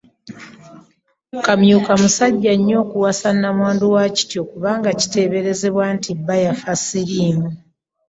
[1.45, 7.49] Kamyuka musajja nnyo okuwasa namwandu wa Kityo kubanga kiteeberezebwa nti bba yafa ssiriimu.